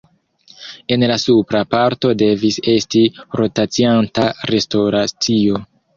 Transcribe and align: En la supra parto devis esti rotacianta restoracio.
En 0.95 1.03
la 1.11 1.17
supra 1.23 1.61
parto 1.75 2.13
devis 2.21 2.57
esti 2.73 3.03
rotacianta 3.41 4.27
restoracio. 4.53 5.63